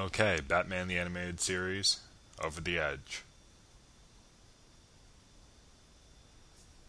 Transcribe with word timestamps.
Okay, 0.00 0.40
Batman 0.48 0.88
the 0.88 0.98
Animated 0.98 1.40
Series, 1.40 1.98
Over 2.42 2.62
the 2.62 2.78
Edge. 2.78 3.22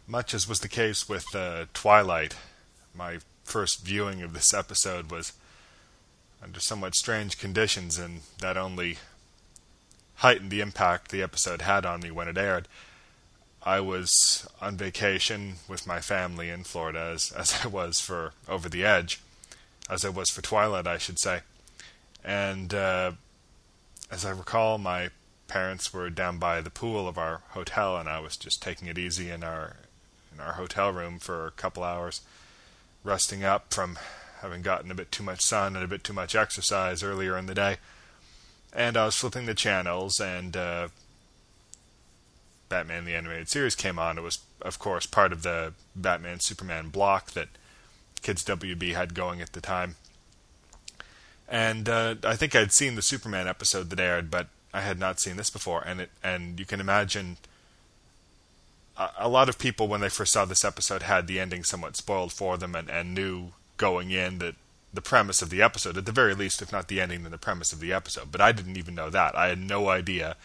Much 0.07 0.33
as 0.33 0.47
was 0.47 0.61
the 0.61 0.69
case 0.69 1.09
with 1.09 1.25
uh, 1.35 1.65
Twilight, 1.73 2.37
my 2.95 3.17
first 3.43 3.83
viewing 3.83 4.21
of 4.21 4.31
this 4.31 4.53
episode 4.53 5.11
was 5.11 5.33
under 6.41 6.61
somewhat 6.61 6.95
strange 6.95 7.37
conditions, 7.37 7.99
and 7.99 8.21
that 8.39 8.55
only 8.55 8.97
heightened 10.15 10.49
the 10.49 10.61
impact 10.61 11.11
the 11.11 11.21
episode 11.21 11.63
had 11.63 11.85
on 11.85 11.99
me 11.99 12.11
when 12.11 12.29
it 12.29 12.37
aired. 12.37 12.69
I 13.61 13.81
was 13.81 14.47
on 14.61 14.77
vacation 14.77 15.55
with 15.67 15.85
my 15.85 15.99
family 15.99 16.49
in 16.49 16.63
Florida, 16.63 17.11
as, 17.13 17.33
as 17.33 17.59
I 17.61 17.67
was 17.67 17.99
for 17.99 18.31
Over 18.47 18.69
the 18.69 18.85
Edge, 18.85 19.19
as 19.89 20.05
I 20.05 20.09
was 20.09 20.29
for 20.29 20.41
Twilight, 20.41 20.87
I 20.87 20.97
should 20.97 21.19
say. 21.19 21.41
And 22.23 22.73
uh, 22.73 23.13
as 24.11 24.25
I 24.25 24.31
recall, 24.31 24.77
my 24.77 25.09
parents 25.47 25.93
were 25.93 26.09
down 26.09 26.37
by 26.37 26.61
the 26.61 26.69
pool 26.69 27.07
of 27.07 27.17
our 27.17 27.41
hotel, 27.49 27.97
and 27.97 28.07
I 28.07 28.19
was 28.19 28.37
just 28.37 28.61
taking 28.61 28.87
it 28.87 28.97
easy 28.97 29.29
in 29.29 29.43
our 29.43 29.75
in 30.33 30.39
our 30.39 30.53
hotel 30.53 30.91
room 30.91 31.19
for 31.19 31.47
a 31.47 31.51
couple 31.51 31.83
hours, 31.83 32.21
resting 33.03 33.43
up 33.43 33.73
from 33.73 33.99
having 34.41 34.61
gotten 34.61 34.89
a 34.89 34.95
bit 34.95 35.11
too 35.11 35.23
much 35.23 35.41
sun 35.41 35.75
and 35.75 35.83
a 35.83 35.87
bit 35.87 36.03
too 36.03 36.13
much 36.13 36.35
exercise 36.35 37.03
earlier 37.03 37.37
in 37.37 37.47
the 37.47 37.53
day. 37.53 37.77
And 38.73 38.95
I 38.95 39.05
was 39.05 39.15
flipping 39.15 39.45
the 39.45 39.53
channels, 39.53 40.19
and 40.19 40.55
uh, 40.55 40.87
Batman 42.69 43.03
the 43.03 43.15
Animated 43.15 43.49
Series 43.49 43.75
came 43.75 43.99
on. 43.99 44.17
It 44.17 44.21
was, 44.21 44.39
of 44.61 44.79
course, 44.79 45.05
part 45.05 45.33
of 45.33 45.43
the 45.43 45.73
Batman 45.95 46.39
Superman 46.39 46.87
block 46.89 47.31
that 47.31 47.49
Kids 48.21 48.43
WB 48.45 48.93
had 48.93 49.13
going 49.13 49.41
at 49.41 49.51
the 49.51 49.61
time. 49.61 49.95
And 51.51 51.89
uh, 51.89 52.15
I 52.23 52.37
think 52.37 52.55
I'd 52.55 52.71
seen 52.71 52.95
the 52.95 53.01
Superman 53.01 53.47
episode 53.47 53.89
that 53.89 53.99
aired, 53.99 54.31
but 54.31 54.47
I 54.73 54.81
had 54.81 54.97
not 54.97 55.19
seen 55.19 55.35
this 55.35 55.49
before. 55.49 55.83
And 55.85 56.01
it, 56.01 56.09
and 56.23 56.57
you 56.57 56.65
can 56.65 56.79
imagine 56.79 57.35
a, 58.97 59.09
a 59.19 59.29
lot 59.29 59.49
of 59.49 59.59
people 59.59 59.89
when 59.89 59.99
they 59.99 60.09
first 60.09 60.31
saw 60.31 60.45
this 60.45 60.63
episode 60.63 61.03
had 61.03 61.27
the 61.27 61.41
ending 61.41 61.65
somewhat 61.65 61.97
spoiled 61.97 62.31
for 62.31 62.57
them 62.57 62.73
and, 62.73 62.89
and 62.89 63.13
knew 63.13 63.49
going 63.75 64.11
in 64.11 64.39
that 64.39 64.55
the 64.93 65.01
premise 65.01 65.41
of 65.41 65.49
the 65.49 65.61
episode, 65.61 65.97
at 65.97 66.05
the 66.05 66.11
very 66.11 66.33
least, 66.33 66.61
if 66.61 66.71
not 66.71 66.87
the 66.87 66.99
ending, 66.99 67.23
then 67.23 67.31
the 67.31 67.37
premise 67.37 67.73
of 67.73 67.79
the 67.79 67.93
episode. 67.93 68.31
But 68.31 68.41
I 68.41 68.51
didn't 68.51 68.77
even 68.77 68.95
know 68.95 69.09
that. 69.09 69.37
I 69.37 69.47
had 69.47 69.59
no 69.59 69.89
idea 69.89 70.35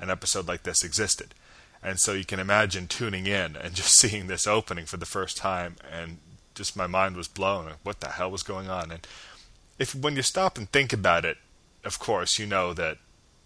an 0.00 0.10
episode 0.10 0.48
like 0.48 0.62
this 0.62 0.84
existed. 0.84 1.34
And 1.82 1.98
so 1.98 2.12
you 2.12 2.24
can 2.24 2.40
imagine 2.40 2.86
tuning 2.86 3.26
in 3.26 3.56
and 3.56 3.74
just 3.74 3.98
seeing 3.98 4.26
this 4.28 4.46
opening 4.46 4.86
for 4.86 4.96
the 4.96 5.06
first 5.06 5.36
time, 5.36 5.76
and 5.90 6.18
just 6.54 6.76
my 6.76 6.86
mind 6.86 7.16
was 7.16 7.28
blown. 7.28 7.72
What 7.82 8.00
the 8.00 8.08
hell 8.08 8.30
was 8.30 8.42
going 8.42 8.68
on? 8.68 8.90
And 8.90 9.06
if 9.78 9.94
when 9.94 10.16
you 10.16 10.22
stop 10.22 10.58
and 10.58 10.70
think 10.70 10.92
about 10.92 11.24
it, 11.24 11.38
of 11.84 11.98
course, 11.98 12.38
you 12.38 12.46
know 12.46 12.72
that 12.74 12.98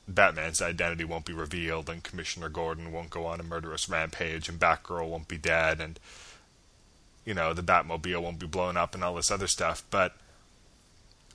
Batman's 0.09 0.63
identity 0.63 1.05
won't 1.05 1.25
be 1.25 1.33
revealed, 1.33 1.89
and 1.89 2.03
Commissioner 2.03 2.49
Gordon 2.49 2.93
won't 2.93 3.11
go 3.11 3.27
on 3.27 3.41
a 3.41 3.45
murderous 3.45 3.89
rampage, 3.89 4.49
and 4.49 4.61
Batgirl 4.61 5.09
won't 5.09 5.29
be 5.29 5.39
dead, 5.39 5.81
and 5.81 5.99
you 7.25 7.35
know 7.35 7.53
the 7.53 7.63
Batmobile 7.63 8.23
won't 8.23 8.39
be 8.39 8.47
blown 8.47 8.77
up, 8.77 8.95
and 8.95 9.03
all 9.03 9.15
this 9.15 9.31
other 9.31 9.49
stuff. 9.49 9.83
But 9.91 10.15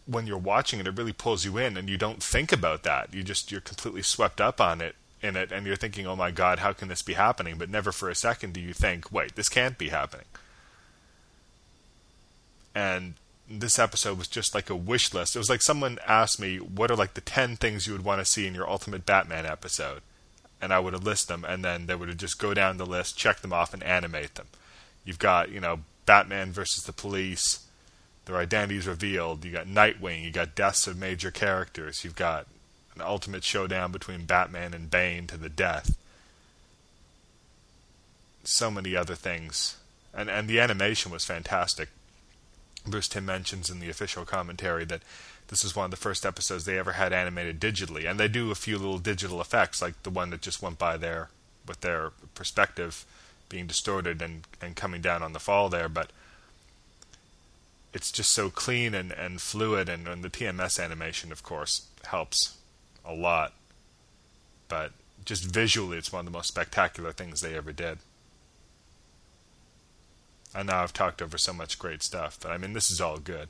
when 0.05 0.27
you're 0.27 0.37
watching 0.37 0.79
it, 0.79 0.87
it 0.87 0.97
really 0.97 1.13
pulls 1.13 1.45
you 1.45 1.57
in, 1.57 1.77
and 1.77 1.89
you 1.89 1.97
don't 1.97 2.23
think 2.23 2.51
about 2.51 2.83
that. 2.83 3.13
You 3.13 3.23
just 3.23 3.51
you're 3.51 3.61
completely 3.61 4.01
swept 4.03 4.39
up 4.39 4.61
on 4.61 4.81
it 4.81 4.95
in 5.21 5.35
it, 5.35 5.51
and 5.51 5.65
you're 5.65 5.75
thinking, 5.75 6.07
"Oh 6.07 6.15
my 6.15 6.31
God, 6.31 6.59
how 6.59 6.73
can 6.73 6.87
this 6.87 7.01
be 7.01 7.13
happening?" 7.13 7.57
But 7.57 7.69
never 7.69 7.91
for 7.91 8.09
a 8.09 8.15
second 8.15 8.53
do 8.53 8.61
you 8.61 8.73
think, 8.73 9.11
"Wait, 9.11 9.35
this 9.35 9.49
can't 9.49 9.77
be 9.77 9.89
happening." 9.89 10.25
And 12.73 13.15
this 13.49 13.79
episode 13.79 14.17
was 14.17 14.27
just 14.27 14.55
like 14.55 14.69
a 14.69 14.75
wish 14.75 15.13
list. 15.13 15.35
It 15.35 15.39
was 15.39 15.49
like 15.49 15.61
someone 15.61 15.99
asked 16.07 16.39
me, 16.39 16.57
"What 16.57 16.91
are 16.91 16.95
like 16.95 17.15
the 17.15 17.21
ten 17.21 17.57
things 17.57 17.85
you 17.85 17.93
would 17.93 18.05
want 18.05 18.19
to 18.19 18.31
see 18.31 18.47
in 18.47 18.55
your 18.55 18.69
Ultimate 18.69 19.05
Batman 19.05 19.45
episode?" 19.45 20.01
And 20.61 20.73
I 20.73 20.79
would 20.79 20.93
have 20.93 21.03
list 21.03 21.27
them, 21.27 21.43
and 21.43 21.65
then 21.65 21.87
they 21.87 21.95
would 21.95 22.17
just 22.17 22.39
go 22.39 22.53
down 22.53 22.77
the 22.77 22.85
list, 22.85 23.17
check 23.17 23.41
them 23.41 23.53
off, 23.53 23.73
and 23.73 23.83
animate 23.83 24.35
them. 24.35 24.47
You've 25.03 25.19
got 25.19 25.49
you 25.49 25.59
know 25.59 25.81
Batman 26.05 26.51
versus 26.51 26.83
the 26.83 26.93
police, 26.93 27.65
their 28.25 28.37
identities 28.37 28.87
revealed. 28.87 29.43
You 29.43 29.51
got 29.51 29.67
Nightwing. 29.67 30.23
You 30.23 30.31
got 30.31 30.55
deaths 30.55 30.87
of 30.87 30.97
major 30.97 31.31
characters. 31.31 32.03
You've 32.03 32.15
got 32.15 32.47
an 32.95 33.01
ultimate 33.01 33.43
showdown 33.43 33.91
between 33.91 34.25
Batman 34.25 34.73
and 34.73 34.89
Bane 34.89 35.27
to 35.27 35.37
the 35.37 35.49
death. 35.49 35.97
So 38.43 38.71
many 38.71 38.95
other 38.95 39.15
things, 39.15 39.77
and 40.13 40.29
and 40.29 40.47
the 40.47 40.59
animation 40.59 41.11
was 41.11 41.25
fantastic. 41.25 41.89
Bruce 42.85 43.07
Timm 43.07 43.25
mentions 43.25 43.69
in 43.69 43.79
the 43.79 43.89
official 43.89 44.25
commentary 44.25 44.85
that 44.85 45.01
this 45.47 45.63
is 45.63 45.75
one 45.75 45.85
of 45.85 45.91
the 45.91 45.97
first 45.97 46.25
episodes 46.25 46.65
they 46.65 46.79
ever 46.79 46.93
had 46.93 47.13
animated 47.13 47.59
digitally, 47.59 48.09
and 48.09 48.19
they 48.19 48.27
do 48.27 48.51
a 48.51 48.55
few 48.55 48.77
little 48.77 48.97
digital 48.97 49.41
effects, 49.41 49.81
like 49.81 50.01
the 50.03 50.09
one 50.09 50.29
that 50.29 50.41
just 50.41 50.61
went 50.61 50.79
by 50.79 50.97
there 50.97 51.29
with 51.67 51.81
their 51.81 52.11
perspective 52.33 53.05
being 53.49 53.67
distorted 53.67 54.21
and, 54.21 54.43
and 54.61 54.75
coming 54.75 55.01
down 55.01 55.21
on 55.21 55.33
the 55.33 55.39
fall 55.39 55.69
there, 55.69 55.89
but 55.89 56.09
it's 57.93 58.11
just 58.11 58.31
so 58.31 58.49
clean 58.49 58.95
and, 58.95 59.11
and 59.11 59.41
fluid, 59.41 59.89
and, 59.89 60.07
and 60.07 60.23
the 60.23 60.29
TMS 60.29 60.81
animation, 60.81 61.31
of 61.31 61.43
course, 61.43 61.87
helps 62.05 62.57
a 63.05 63.13
lot. 63.13 63.53
But 64.69 64.93
just 65.25 65.43
visually, 65.43 65.97
it's 65.97 66.13
one 66.13 66.21
of 66.21 66.25
the 66.25 66.37
most 66.37 66.47
spectacular 66.47 67.11
things 67.11 67.41
they 67.41 67.55
ever 67.55 67.73
did. 67.73 67.99
I 70.53 70.63
know 70.63 70.73
I've 70.73 70.93
talked 70.93 71.21
over 71.21 71.37
so 71.37 71.53
much 71.53 71.79
great 71.79 72.03
stuff, 72.03 72.37
but 72.41 72.51
I 72.51 72.57
mean, 72.57 72.73
this 72.73 72.91
is 72.91 72.99
all 72.99 73.17
good. 73.17 73.47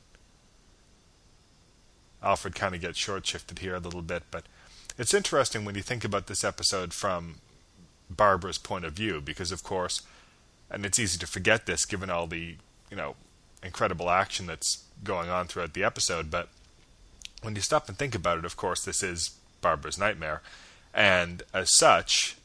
Alfred 2.24 2.54
kind 2.54 2.76
of 2.76 2.82
gets 2.82 3.00
short 3.00 3.26
shifted 3.26 3.60
here 3.60 3.76
a 3.76 3.80
little 3.80 4.04
bit, 4.04 4.24
but 4.30 4.44
it's 4.98 5.14
interesting 5.14 5.66
when 5.66 5.76
you 5.76 5.82
think 5.82 6.04
about 6.04 6.28
this 6.28 6.44
episode 6.44 6.94
from 6.94 7.36
Barbara's 8.10 8.60
point 8.60 8.86
of 8.86 8.94
view, 8.94 9.22
because 9.22 9.52
of 9.52 9.64
course, 9.64 10.04
and 10.70 10.86
it's 10.86 11.00
easy 11.00 11.18
to 11.18 11.28
forget 11.28 11.66
this 11.66 11.86
given 11.86 12.10
all 12.10 12.28
the, 12.28 12.56
you 12.92 12.98
know, 12.98 13.16
incredible 13.64 14.10
action 14.10 14.46
that's 14.46 14.84
going 15.04 15.30
on 15.30 15.48
throughout 15.48 15.74
the 15.74 15.84
episode, 15.84 16.30
but 16.30 16.50
when 17.42 17.56
you 17.56 17.62
stop 17.62 17.90
and 17.90 17.98
think 17.98 18.14
about 18.14 18.38
it, 18.38 18.46
of 18.46 18.56
course, 18.56 18.84
this 18.84 19.02
is 19.02 19.32
Barbara's 19.62 19.98
nightmare, 19.98 20.42
and 20.94 21.42
as 21.54 21.76
such, 21.76 22.38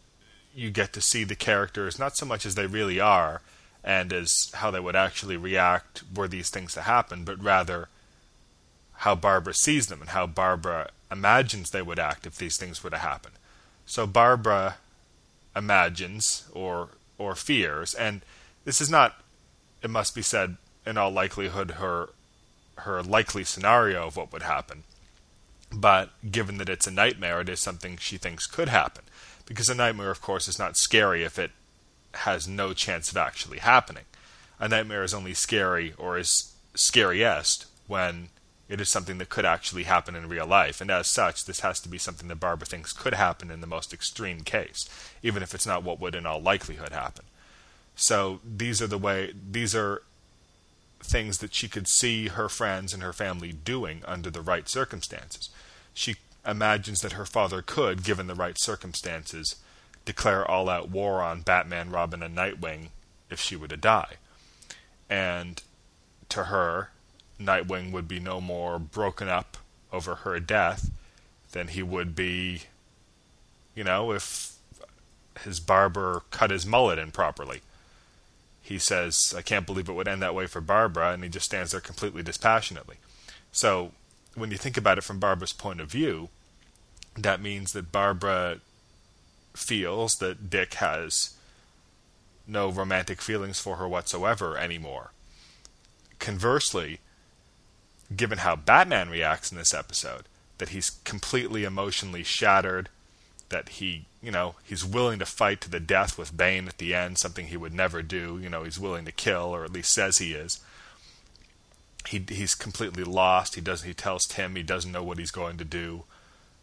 you 0.55 0.71
get 0.71 0.95
to 0.95 1.03
see 1.03 1.25
the 1.25 1.37
characters 1.37 1.99
not 1.99 2.17
so 2.17 2.25
much 2.25 2.47
as 2.47 2.55
they 2.55 2.67
really 2.67 2.99
are 2.99 3.43
and 3.87 4.13
as 4.13 4.51
how 4.55 4.73
they 4.73 4.81
would 4.81 4.97
actually 4.97 5.37
react 5.37 6.03
were 6.15 6.27
these 6.27 6.51
things 6.51 6.75
to 6.75 6.83
happen, 6.83 7.23
but 7.25 7.43
rather 7.43 7.89
how 8.99 9.15
Barbara 9.15 9.55
sees 9.55 9.87
them 9.87 10.01
and 10.01 10.11
how 10.11 10.27
Barbara 10.27 10.91
imagines 11.11 11.71
they 11.71 11.83
would 11.83 12.01
act 12.01 12.27
if 12.27 12.37
these 12.37 12.59
things 12.59 12.83
were 12.83 12.91
to 12.91 12.99
happen. 12.99 13.31
So 13.87 14.07
Barbara 14.07 14.79
imagines 15.55 16.49
or 16.53 16.89
or 17.17 17.35
fears, 17.35 17.95
and 17.95 18.21
this 18.65 18.81
is 18.81 18.91
not, 18.91 19.23
it 19.83 19.89
must 19.89 20.15
be 20.15 20.21
said, 20.21 20.57
in 20.85 20.99
all 20.99 21.11
likelihood, 21.11 21.73
her 21.73 22.11
her 22.79 23.03
likely 23.03 23.45
scenario 23.45 24.09
of 24.09 24.17
what 24.17 24.33
would 24.33 24.43
happen. 24.43 24.83
But 25.73 26.11
given 26.31 26.59
that 26.59 26.69
it's 26.69 26.87
a 26.87 26.91
nightmare, 26.91 27.41
it 27.41 27.49
is 27.49 27.61
something 27.61 27.97
she 27.97 28.19
thinks 28.19 28.47
could 28.47 28.69
happen. 28.69 29.05
Because 29.47 29.69
a 29.69 29.75
nightmare, 29.75 30.11
of 30.11 30.21
course, 30.21 30.49
is 30.49 30.59
not 30.59 30.77
scary 30.77 31.23
if 31.23 31.39
it 31.39 31.53
has 32.19 32.49
no 32.49 32.73
chance 32.73 33.11
of 33.11 33.17
actually 33.17 33.59
happening. 33.59 34.05
A 34.59 34.69
nightmare 34.69 35.05
is 35.05 35.15
only 35.15 35.35
scary 35.35 35.95
or 35.99 36.19
is 36.19 36.55
scariest 36.75 37.67
when 37.87 38.29
it 38.69 38.81
is 38.81 38.89
something 38.89 39.19
that 39.19 39.29
could 39.29 39.45
actually 39.45 39.85
happen 39.85 40.17
in 40.17 40.29
real 40.29 40.47
life, 40.47 40.81
and 40.81 40.91
as 40.91 41.07
such, 41.07 41.45
this 41.45 41.61
has 41.61 41.79
to 41.81 41.89
be 41.89 41.99
something 41.99 42.29
that 42.29 42.41
Barbara 42.41 42.67
thinks 42.67 42.93
could 42.93 43.15
happen 43.15 43.51
in 43.51 43.61
the 43.61 43.67
most 43.67 43.93
extreme 43.93 44.41
case, 44.41 44.89
even 45.23 45.43
if 45.43 45.55
it's 45.55 45.67
not 45.67 45.85
what 45.85 46.01
would 46.01 46.17
in 46.17 46.27
all 46.27 46.41
likelihood 46.41 46.91
happen. 46.91 47.25
So 47.95 48.41
these 48.45 48.83
are 48.83 48.89
the 48.89 48.99
way 48.99 49.33
these 49.51 49.75
are 49.75 50.03
things 51.01 51.39
that 51.39 51.55
she 51.55 51.69
could 51.69 51.87
see 51.87 52.29
her 52.29 52.49
friends 52.49 52.93
and 52.93 53.03
her 53.03 53.13
family 53.13 53.53
doing 53.53 54.03
under 54.05 54.31
the 54.31 54.41
right 54.41 54.69
circumstances. 54.69 55.49
She 55.95 56.17
imagines 56.47 57.01
that 57.01 57.13
her 57.13 57.25
father 57.25 57.63
could, 57.63 58.03
given 58.03 58.27
the 58.27 58.35
right 58.35 58.59
circumstances, 58.59 59.57
declare 60.07 60.51
all 60.51 60.71
out 60.71 60.89
war 60.89 61.21
on 61.21 61.43
Batman, 61.43 61.91
Robin, 61.91 62.23
and 62.23 62.35
Nightwing 62.35 62.89
if 63.29 63.39
she 63.39 63.57
were 63.57 63.69
to 63.69 63.77
die. 63.77 64.15
And 65.11 65.63
to 66.31 66.45
her, 66.45 66.91
Nightwing 67.39 67.93
would 67.93 68.09
be 68.09 68.21
no 68.21 68.41
more 68.41 68.79
broken 68.79 69.29
up 69.29 69.59
over 69.93 70.15
her 70.17 70.41
death 70.41 70.91
than 71.53 71.69
he 71.69 71.83
would 71.83 72.17
be, 72.17 72.63
you 73.75 73.85
know, 73.85 74.13
if 74.13 74.55
his 75.43 75.61
barber 75.61 76.23
cut 76.31 76.51
his 76.51 76.65
mullet 76.65 76.99
improperly. 76.99 77.61
He 78.63 78.79
says, 78.79 79.35
I 79.37 79.43
can't 79.43 79.67
believe 79.67 79.89
it 79.89 79.93
would 79.93 80.09
end 80.09 80.23
that 80.23 80.35
way 80.35 80.47
for 80.47 80.61
Barbara, 80.61 81.13
and 81.13 81.23
he 81.23 81.29
just 81.29 81.47
stands 81.47 81.73
there 81.73 81.81
completely 81.81 82.23
dispassionately. 82.23 82.97
So, 83.53 83.93
when 84.35 84.51
you 84.51 84.57
think 84.57 84.77
about 84.77 84.99
it 84.99 85.05
from 85.05 85.21
Barbara's 85.21 85.53
point 85.53 85.81
of 85.81 85.91
view, 85.91 86.29
that 87.17 87.41
means 87.41 87.73
that 87.73 87.93
Barbara 87.93 88.59
feels 89.59 90.15
that 90.15 90.51
Dick 90.51 90.75
has 90.75 91.37
no 92.47 92.71
romantic 92.71 93.21
feelings 93.21 93.59
for 93.59 93.77
her 93.77 93.89
whatsoever 93.89 94.57
anymore. 94.57 95.11
Conversely, 96.19 97.01
given 98.15 98.39
how 98.39 98.57
Batman 98.57 99.11
reacts 99.11 99.51
in 99.51 99.59
this 99.59 99.75
episode, 99.75 100.25
that 100.59 100.71
he's 100.71 100.91
completely 100.91 101.65
emotionally 101.65 102.23
shattered, 102.23 102.89
that 103.49 103.69
he, 103.71 104.07
you 104.23 104.31
know, 104.31 104.55
he's 104.65 104.85
willing 104.85 105.19
to 105.19 105.27
fight 105.27 105.61
to 105.61 105.71
the 105.71 105.81
death 105.81 106.17
with 106.17 106.37
Bane 106.37 106.69
at 106.69 106.79
the 106.79 106.95
end, 106.95 107.19
something 107.19 107.47
he 107.47 107.57
would 107.57 107.75
never 107.75 108.03
do. 108.03 108.39
You 108.41 108.49
know, 108.49 108.65
he's 108.65 108.79
willing 108.79 109.05
to 109.05 109.13
kill, 109.13 109.55
or 109.55 109.65
at 109.65 109.73
least 109.73 109.93
says 109.93 110.19
he 110.19 110.33
is. 110.33 110.61
He 112.09 112.25
he's 112.29 112.55
completely 112.55 113.05
lost. 113.05 113.57
He 113.57 113.61
doesn't. 113.61 113.87
He 113.87 113.95
tells 113.95 114.27
Tim 114.27 114.55
he 114.55 114.63
doesn't 114.63 114.93
know 114.93 115.03
what 115.03 115.19
he's 115.19 115.33
going 115.33 115.59
to 115.59 115.65
do. 115.65 116.05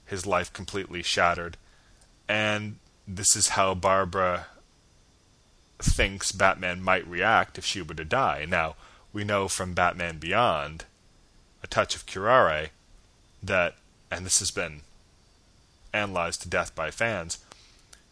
His 0.06 0.25
life 0.25 0.51
completely 0.54 1.04
shattered, 1.04 1.57
and 2.28 2.78
this 3.07 3.35
is 3.35 3.50
how 3.50 3.73
Barbara 3.73 4.47
thinks 5.79 6.31
Batman 6.31 6.81
might 6.81 7.07
react 7.07 7.57
if 7.57 7.65
she 7.65 7.81
were 7.81 7.94
to 7.94 8.05
die. 8.05 8.45
Now 8.47 8.75
we 9.11 9.23
know 9.23 9.47
from 9.47 9.73
Batman 9.73 10.17
Beyond, 10.17 10.85
A 11.63 11.67
Touch 11.67 11.95
of 11.95 12.05
Curare, 12.05 12.69
that, 13.41 13.75
and 14.09 14.25
this 14.25 14.39
has 14.39 14.51
been 14.51 14.81
analyzed 15.94 16.41
to 16.41 16.50
death 16.50 16.73
by 16.73 16.89
fans, 16.91 17.38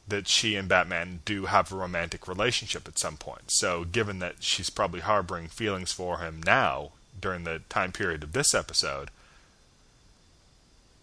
that 0.08 0.28
she 0.28 0.56
and 0.56 0.68
Batman 0.68 1.22
do 1.26 1.46
have 1.46 1.72
a 1.72 1.76
romantic 1.76 2.28
relationship 2.28 2.88
at 2.88 3.00
some 3.00 3.18
point. 3.18 3.50
So, 3.50 3.86
given 3.86 4.20
that 4.20 4.36
she's 4.44 4.70
probably 4.70 5.00
harboring 5.00 5.48
feelings 5.48 5.92
for 5.92 6.20
him 6.20 6.42
now 6.46 6.92
during 7.20 7.44
the 7.44 7.62
time 7.70 7.92
period 7.92 8.24
of 8.24 8.34
this 8.34 8.54
episode, 8.54 9.10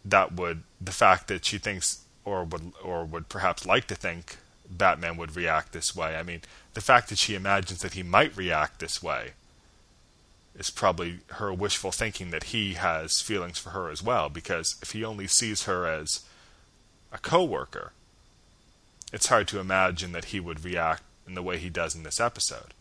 that 0.05 0.33
would 0.33 0.63
the 0.81 0.93
fact 0.93 1.29
that 1.29 1.45
she 1.45 1.59
thinks 1.59 2.03
or 2.29 2.45
would 2.45 2.73
or 2.83 3.05
would 3.05 3.29
perhaps 3.29 3.67
like 3.67 3.87
to 3.89 3.95
think 3.95 4.37
Batman 4.71 5.17
would 5.17 5.35
react 5.35 5.73
this 5.73 5.97
way. 5.97 6.17
I 6.17 6.23
mean, 6.23 6.43
the 6.75 6.81
fact 6.81 7.09
that 7.09 7.19
she 7.19 7.35
imagines 7.35 7.81
that 7.81 7.95
he 7.95 8.03
might 8.03 8.37
react 8.37 8.81
this 8.81 9.03
way 9.03 9.33
is 10.59 10.71
probably 10.71 11.21
her 11.33 11.53
wishful 11.53 11.93
thinking 11.93 12.31
that 12.31 12.45
he 12.45 12.75
has 12.75 13.21
feelings 13.21 13.59
for 13.59 13.71
her 13.71 13.91
as 13.91 14.03
well 14.03 14.29
because 14.29 14.77
if 14.83 14.91
he 14.91 15.05
only 15.05 15.27
sees 15.27 15.65
her 15.65 15.87
as 15.87 16.25
a 17.13 17.19
coworker, 17.19 17.93
it's 19.13 19.29
hard 19.29 19.49
to 19.49 19.61
imagine 19.61 20.13
that 20.13 20.27
he 20.27 20.41
would 20.41 20.65
react 20.65 21.03
in 21.27 21.35
the 21.35 21.43
way 21.43 21.59
he 21.59 21.71
does 21.71 21.95
in 21.95 22.03
this 22.03 22.21
episode. 22.21 22.75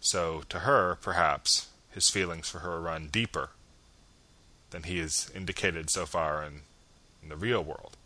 So 0.00 0.42
to 0.48 0.60
her, 0.60 0.96
perhaps 1.00 1.68
his 1.90 2.10
feelings 2.10 2.48
for 2.48 2.60
her 2.60 2.80
run 2.80 3.08
deeper 3.10 3.50
than 4.70 4.84
he 4.84 4.98
has 4.98 5.30
indicated 5.34 5.90
so 5.90 6.04
far 6.06 6.42
in, 6.42 6.62
in 7.28 7.38
the 7.38 7.46
real 7.46 7.62
world. 7.62 7.96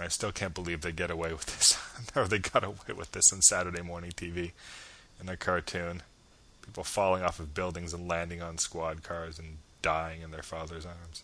I 0.00 0.08
still 0.08 0.32
can't 0.32 0.54
believe 0.54 0.80
they 0.80 0.90
get 0.90 1.10
away 1.10 1.32
with 1.32 1.46
this, 1.46 1.78
or 2.16 2.26
they 2.26 2.38
got 2.38 2.64
away 2.64 2.96
with 2.96 3.12
this 3.12 3.32
on 3.32 3.42
Saturday 3.42 3.82
morning 3.82 4.10
TV 4.10 4.52
in 5.20 5.28
a 5.28 5.36
cartoon. 5.36 6.02
People 6.64 6.82
falling 6.82 7.22
off 7.22 7.38
of 7.38 7.54
buildings 7.54 7.92
and 7.92 8.08
landing 8.08 8.42
on 8.42 8.58
squad 8.58 9.02
cars 9.02 9.38
and 9.38 9.58
dying 9.82 10.22
in 10.22 10.30
their 10.30 10.42
father's 10.42 10.86
arms. 10.86 11.22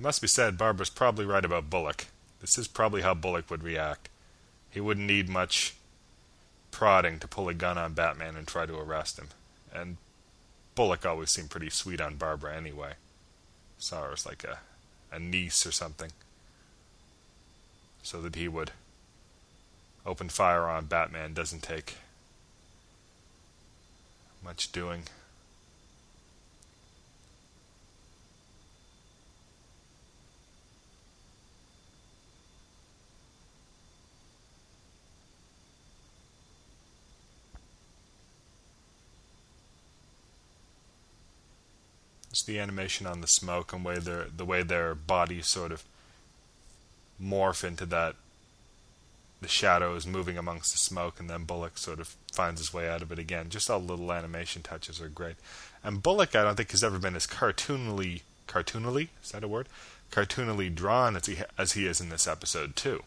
It 0.00 0.02
must 0.02 0.22
be 0.22 0.28
said, 0.28 0.56
Barbara's 0.56 0.88
probably 0.88 1.26
right 1.26 1.44
about 1.44 1.68
Bullock. 1.68 2.06
This 2.40 2.56
is 2.56 2.66
probably 2.66 3.02
how 3.02 3.12
Bullock 3.12 3.50
would 3.50 3.62
react. 3.62 4.08
He 4.70 4.80
wouldn't 4.80 5.06
need 5.06 5.28
much 5.28 5.74
prodding 6.70 7.18
to 7.18 7.28
pull 7.28 7.50
a 7.50 7.54
gun 7.54 7.76
on 7.76 7.92
Batman 7.92 8.34
and 8.34 8.48
try 8.48 8.64
to 8.64 8.78
arrest 8.78 9.18
him. 9.18 9.28
And 9.74 9.98
Bullock 10.74 11.04
always 11.04 11.30
seemed 11.30 11.50
pretty 11.50 11.68
sweet 11.68 12.00
on 12.00 12.16
Barbara 12.16 12.56
anyway. 12.56 12.94
Saw 13.76 14.04
her 14.04 14.12
as 14.14 14.24
like 14.24 14.42
a, 14.42 14.60
a 15.12 15.18
niece 15.18 15.66
or 15.66 15.70
something. 15.70 16.12
So 18.02 18.22
that 18.22 18.36
he 18.36 18.48
would 18.48 18.70
open 20.06 20.30
fire 20.30 20.64
on 20.64 20.86
Batman 20.86 21.34
doesn't 21.34 21.62
take 21.62 21.96
much 24.42 24.72
doing. 24.72 25.02
The 42.42 42.58
animation 42.58 43.06
on 43.06 43.20
the 43.20 43.26
smoke 43.26 43.72
and 43.72 43.84
way 43.84 43.98
their 43.98 44.26
the 44.34 44.44
way 44.44 44.62
their 44.62 44.94
bodies 44.94 45.46
sort 45.46 45.72
of 45.72 45.84
morph 47.22 47.62
into 47.62 47.86
that 47.86 48.16
the 49.40 49.48
shadows 49.48 50.06
moving 50.06 50.36
amongst 50.36 50.72
the 50.72 50.78
smoke 50.78 51.18
and 51.18 51.28
then 51.30 51.44
Bullock 51.44 51.78
sort 51.78 52.00
of 52.00 52.14
finds 52.32 52.60
his 52.60 52.74
way 52.74 52.88
out 52.88 53.02
of 53.02 53.10
it 53.10 53.18
again. 53.18 53.48
Just 53.48 53.70
all 53.70 53.80
little 53.80 54.12
animation 54.12 54.62
touches 54.62 55.00
are 55.00 55.08
great. 55.08 55.36
And 55.82 56.02
Bullock 56.02 56.36
I 56.36 56.42
don't 56.42 56.56
think 56.56 56.72
has 56.72 56.84
ever 56.84 56.98
been 56.98 57.16
as 57.16 57.26
cartoonily 57.26 58.22
cartoonily, 58.46 59.08
is 59.22 59.30
that 59.30 59.44
a 59.44 59.48
word? 59.48 59.68
Cartoonily 60.10 60.74
drawn 60.74 61.16
as 61.16 61.26
he 61.26 61.38
as 61.56 61.72
he 61.72 61.86
is 61.86 62.00
in 62.00 62.08
this 62.08 62.26
episode 62.26 62.76
too. 62.76 63.02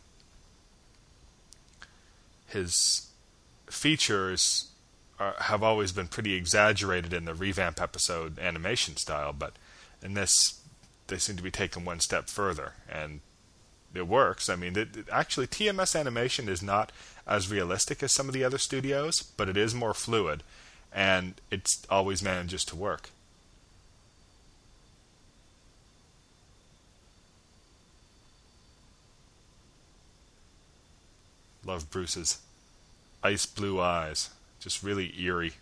His 2.47 3.07
features 3.67 4.69
are, 5.19 5.35
have 5.39 5.63
always 5.63 5.91
been 5.91 6.07
pretty 6.07 6.33
exaggerated 6.33 7.13
in 7.13 7.25
the 7.25 7.33
revamp 7.33 7.81
episode 7.81 8.39
animation 8.39 8.97
style, 8.97 9.33
but 9.33 9.53
in 10.01 10.13
this, 10.13 10.61
they 11.07 11.17
seem 11.17 11.37
to 11.37 11.43
be 11.43 11.51
taken 11.51 11.85
one 11.85 11.99
step 11.99 12.29
further, 12.29 12.73
and 12.89 13.21
it 13.93 14.07
works. 14.07 14.49
I 14.49 14.55
mean, 14.55 14.77
it, 14.77 14.95
it, 14.97 15.05
actually, 15.11 15.47
TMS 15.47 15.99
animation 15.99 16.49
is 16.49 16.61
not 16.61 16.91
as 17.27 17.51
realistic 17.51 18.03
as 18.03 18.11
some 18.11 18.27
of 18.27 18.33
the 18.33 18.43
other 18.43 18.57
studios, 18.57 19.21
but 19.21 19.49
it 19.49 19.57
is 19.57 19.73
more 19.73 19.93
fluid, 19.93 20.43
and 20.91 21.35
it 21.51 21.69
always 21.89 22.21
manages 22.21 22.65
to 22.65 22.75
work. 22.75 23.09
Love 31.65 31.89
Bruce's 31.89 32.39
ice 33.23 33.45
blue 33.45 33.79
eyes 33.79 34.31
just 34.63 34.81
really 34.81 35.13
eerie. 35.19 35.53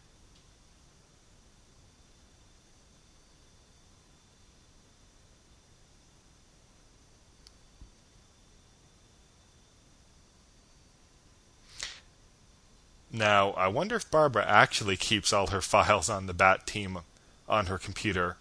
Now, 13.11 13.51
I 13.51 13.67
wonder 13.67 13.95
if 13.95 14.09
Barbara 14.09 14.45
actually 14.47 14.95
keeps 14.95 15.33
all 15.33 15.47
her 15.47 15.61
files 15.61 16.09
on 16.09 16.27
the 16.27 16.33
Bat 16.33 16.65
team 16.65 16.99
on 17.49 17.65
her 17.65 17.77
computer, 17.77 18.37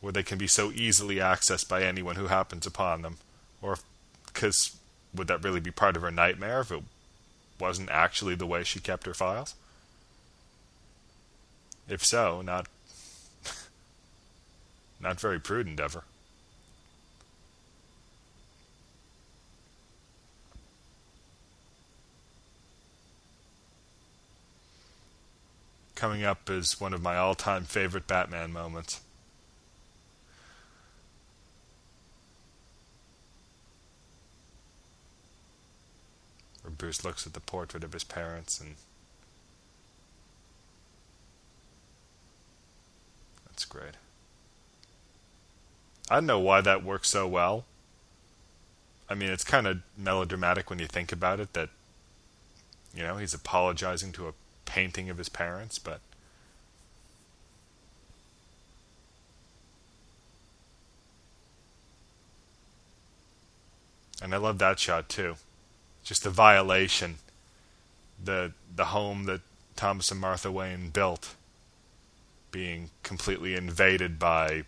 where 0.00 0.12
they 0.12 0.22
can 0.22 0.38
be 0.38 0.46
so 0.46 0.70
easily 0.72 1.16
accessed 1.16 1.68
by 1.68 1.82
anyone 1.82 2.16
who 2.16 2.26
happens 2.26 2.66
upon 2.66 3.02
them, 3.02 3.16
or 3.62 3.78
because 4.26 4.76
would 5.14 5.28
that 5.28 5.42
really 5.42 5.60
be 5.60 5.70
part 5.70 5.96
of 5.96 6.02
her 6.02 6.10
nightmare 6.10 6.60
if 6.60 6.70
it 6.70 6.82
wasn't 7.58 7.90
actually 7.90 8.34
the 8.34 8.46
way 8.46 8.62
she 8.62 8.78
kept 8.78 9.06
her 9.06 9.14
files? 9.14 9.54
If 11.88 12.04
so, 12.04 12.42
not 12.42 12.68
not 15.00 15.18
very 15.18 15.40
prudent 15.40 15.80
ever. 15.80 16.04
Coming 25.94 26.22
up 26.22 26.48
is 26.48 26.80
one 26.80 26.94
of 26.94 27.02
my 27.02 27.16
all-time 27.16 27.64
favorite 27.64 28.06
Batman 28.06 28.52
moments. 28.52 29.00
Where 36.62 36.70
Bruce 36.70 37.04
looks 37.04 37.26
at 37.26 37.32
the 37.32 37.40
portrait 37.40 37.82
of 37.82 37.94
his 37.94 38.04
parents 38.04 38.60
and 38.60 38.76
Great. 43.68 43.94
I 46.10 46.16
don't 46.16 46.26
know 46.26 46.38
why 46.38 46.60
that 46.62 46.82
works 46.82 47.08
so 47.10 47.26
well. 47.26 47.64
I 49.10 49.14
mean, 49.14 49.30
it's 49.30 49.44
kind 49.44 49.66
of 49.66 49.82
melodramatic 49.96 50.70
when 50.70 50.78
you 50.78 50.86
think 50.86 51.12
about 51.12 51.40
it 51.40 51.52
that, 51.54 51.70
you 52.94 53.02
know, 53.02 53.16
he's 53.16 53.34
apologizing 53.34 54.12
to 54.12 54.28
a 54.28 54.32
painting 54.64 55.10
of 55.10 55.18
his 55.18 55.28
parents, 55.28 55.78
but. 55.78 56.00
And 64.20 64.34
I 64.34 64.38
love 64.38 64.58
that 64.58 64.78
shot 64.78 65.08
too. 65.08 65.36
Just 66.02 66.24
the 66.24 66.30
violation, 66.30 67.16
the 68.22 68.52
the 68.74 68.86
home 68.86 69.24
that 69.24 69.42
Thomas 69.76 70.10
and 70.10 70.20
Martha 70.20 70.50
Wayne 70.50 70.90
built 70.90 71.34
being 72.58 72.90
completely 73.04 73.54
invaded 73.54 74.18
by 74.18 74.64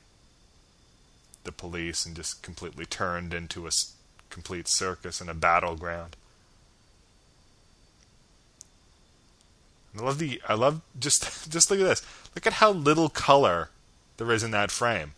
the 1.42 1.50
police 1.50 2.06
and 2.06 2.14
just 2.14 2.40
completely 2.40 2.87
turned 2.87 3.35
into 3.35 3.66
a 3.66 3.70
complete 4.28 4.68
circus 4.68 5.20
and 5.20 5.28
a 5.28 5.35
battleground. 5.35 6.14
I 9.99 10.02
love 10.02 10.20
the 10.20 10.40
I 10.49 10.54
love 10.54 10.82
just 11.00 11.50
just 11.50 11.68
look 11.68 11.80
at 11.80 11.85
this. 11.85 12.06
Look 12.37 12.47
at 12.47 12.52
how 12.54 12.70
little 12.70 13.09
color 13.09 13.70
there 14.18 14.30
is 14.30 14.44
in 14.44 14.52
that 14.52 14.70
frame. 14.70 15.14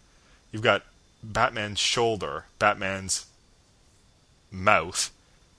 You've 0.51 0.63
got 0.63 0.83
Batman's 1.23 1.79
shoulder, 1.79 2.47
Batman's 2.59 3.27
mouth, 4.51 5.11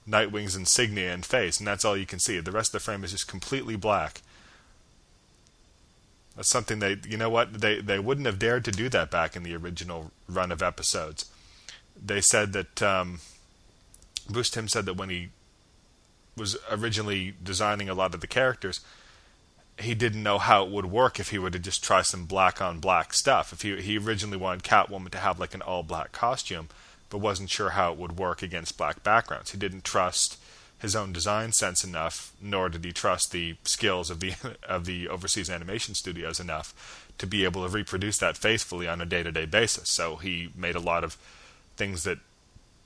Nightwing's 0.07 0.55
insignia 0.55 1.13
and 1.13 1.23
face, 1.23 1.59
and 1.59 1.67
that's 1.67 1.85
all 1.85 1.95
you 1.95 2.07
can 2.07 2.19
see. 2.19 2.39
The 2.39 2.51
rest 2.51 2.69
of 2.69 2.81
the 2.81 2.85
frame 2.85 3.03
is 3.03 3.11
just 3.11 3.27
completely 3.27 3.75
black. 3.75 4.23
That's 6.35 6.49
something 6.49 6.79
they, 6.79 6.97
you 7.07 7.17
know 7.17 7.29
what, 7.29 7.61
they 7.61 7.79
they 7.79 7.99
wouldn't 7.99 8.25
have 8.25 8.39
dared 8.39 8.65
to 8.65 8.71
do 8.71 8.89
that 8.89 9.11
back 9.11 9.35
in 9.35 9.43
the 9.43 9.55
original 9.55 10.11
run 10.27 10.51
of 10.51 10.63
episodes. 10.63 11.29
They 11.95 12.21
said 12.21 12.53
that 12.53 12.81
um, 12.81 13.19
Bruce 14.29 14.49
Timm 14.49 14.67
said 14.67 14.85
that 14.85 14.95
when 14.95 15.09
he 15.09 15.29
was 16.35 16.57
originally 16.71 17.35
designing 17.43 17.87
a 17.87 17.93
lot 17.93 18.15
of 18.15 18.21
the 18.21 18.27
characters, 18.27 18.81
he 19.79 19.93
didn't 19.93 20.23
know 20.23 20.39
how 20.39 20.65
it 20.65 20.71
would 20.71 20.87
work 20.87 21.19
if 21.19 21.29
he 21.29 21.37
were 21.37 21.51
to 21.51 21.59
just 21.59 21.83
try 21.83 22.01
some 22.01 22.25
black 22.25 22.61
on 22.61 22.79
black 22.79 23.13
stuff. 23.13 23.53
If 23.53 23.61
he 23.61 23.79
he 23.81 23.97
originally 23.97 24.37
wanted 24.37 24.63
Catwoman 24.63 25.09
to 25.11 25.19
have 25.19 25.39
like 25.39 25.53
an 25.53 25.61
all 25.61 25.83
black 25.83 26.11
costume, 26.11 26.69
but 27.09 27.19
wasn't 27.19 27.51
sure 27.51 27.71
how 27.71 27.91
it 27.91 27.99
would 27.99 28.17
work 28.17 28.41
against 28.41 28.77
black 28.77 29.03
backgrounds. 29.03 29.51
He 29.51 29.57
didn't 29.57 29.83
trust 29.83 30.37
his 30.83 30.97
own 30.97 31.13
design 31.13 31.53
sense 31.53 31.85
enough, 31.85 32.33
nor 32.41 32.67
did 32.67 32.83
he 32.83 32.91
trust 32.91 33.31
the 33.31 33.55
skills 33.63 34.09
of 34.11 34.19
the 34.19 34.33
of 34.67 34.85
the 34.85 35.07
overseas 35.07 35.49
animation 35.49 35.95
studios 35.95 36.39
enough 36.39 37.09
to 37.17 37.25
be 37.25 37.45
able 37.45 37.63
to 37.63 37.73
reproduce 37.73 38.17
that 38.17 38.37
faithfully 38.37 38.87
on 38.87 38.99
a 38.99 39.05
day-to-day 39.05 39.45
basis. 39.45 39.89
So 39.89 40.17
he 40.17 40.49
made 40.55 40.75
a 40.75 40.81
lot 40.81 41.03
of 41.03 41.17
things 41.77 42.03
that 42.03 42.19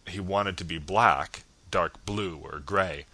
he 0.07 0.19
wanted 0.19 0.57
to 0.57 0.63
be 0.63 0.77
black, 0.77 1.43
dark 1.71 2.05
blue 2.05 2.39
or 2.43 2.59
gray. 2.59 3.05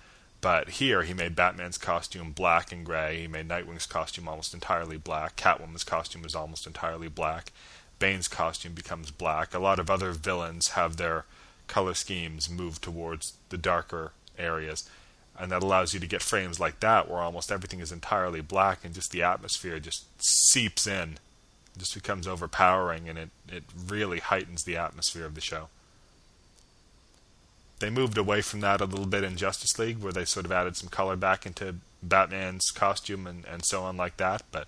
But 0.41 0.71
here 0.71 1.03
he 1.03 1.13
made 1.13 1.35
Batman's 1.35 1.77
costume 1.77 2.31
black 2.31 2.73
and 2.73 2.85
gray. 2.85 3.21
He 3.21 3.27
made 3.27 3.47
Nightwing's 3.47 3.85
costume 3.85 4.27
almost 4.27 4.53
entirely 4.53 4.97
black. 4.97 5.37
Catwoman's 5.37 5.85
costume 5.85 6.25
is 6.25 6.35
almost 6.35 6.67
entirely 6.67 7.07
black. 7.07 7.53
Bane's 7.99 8.27
costume 8.27 8.73
becomes 8.73 9.11
black. 9.11 9.53
A 9.53 9.59
lot 9.59 9.79
of 9.79 9.89
other 9.89 10.11
villains 10.11 10.69
have 10.69 10.97
their 10.97 11.23
color 11.67 11.93
schemes 11.93 12.49
move 12.49 12.81
towards 12.81 13.33
the 13.47 13.57
darker 13.57 14.11
areas. 14.37 14.89
And 15.37 15.51
that 15.51 15.63
allows 15.63 15.93
you 15.93 15.99
to 15.99 16.07
get 16.07 16.21
frames 16.21 16.59
like 16.59 16.79
that 16.81 17.09
where 17.09 17.19
almost 17.19 17.51
everything 17.51 17.79
is 17.79 17.91
entirely 17.91 18.41
black 18.41 18.85
and 18.85 18.93
just 18.93 19.11
the 19.11 19.23
atmosphere 19.23 19.79
just 19.79 20.05
seeps 20.19 20.85
in. 20.85 21.17
Just 21.77 21.95
becomes 21.95 22.27
overpowering 22.27 23.09
and 23.09 23.17
it, 23.17 23.29
it 23.51 23.63
really 23.87 24.19
heightens 24.19 24.63
the 24.63 24.77
atmosphere 24.77 25.25
of 25.25 25.33
the 25.33 25.41
show. 25.41 25.69
They 27.79 27.89
moved 27.89 28.17
away 28.17 28.41
from 28.41 28.59
that 28.61 28.79
a 28.79 28.85
little 28.85 29.07
bit 29.07 29.23
in 29.23 29.35
Justice 29.35 29.77
League 29.79 29.97
where 29.97 30.13
they 30.13 30.23
sort 30.23 30.45
of 30.45 30.51
added 30.51 30.77
some 30.77 30.89
color 30.89 31.15
back 31.15 31.45
into 31.45 31.77
Batman's 32.03 32.69
costume 32.71 33.25
and, 33.25 33.43
and 33.45 33.65
so 33.65 33.83
on 33.83 33.97
like 33.97 34.17
that, 34.17 34.43
but 34.51 34.67